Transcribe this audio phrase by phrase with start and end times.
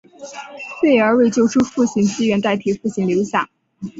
[0.81, 3.47] 贝儿为救出父亲自愿代替父亲留下。